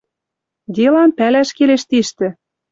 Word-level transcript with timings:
Делам 0.75 1.09
пӓлӓш 1.17 1.49
келеш 1.57 1.83
тиштӹ 1.89 2.27